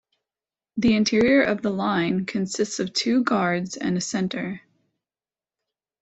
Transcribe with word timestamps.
The 0.77 0.95
interior 0.95 1.43
of 1.43 1.61
the 1.61 1.69
line 1.69 2.25
consists 2.25 2.79
of 2.79 2.91
two 2.91 3.23
guards 3.23 3.77
and 3.77 3.95
a 3.97 4.01
center. 4.01 4.63